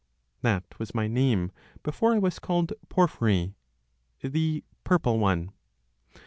[0.41, 1.51] That was my name
[1.83, 3.53] before I was called "Porphyry,"
[4.21, 5.51] the "Purple One."